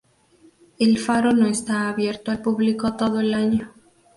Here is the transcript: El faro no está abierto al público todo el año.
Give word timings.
El 0.79 0.97
faro 0.97 1.31
no 1.31 1.45
está 1.45 1.87
abierto 1.87 2.31
al 2.31 2.41
público 2.41 2.95
todo 2.97 3.19
el 3.19 3.35
año. 3.35 3.71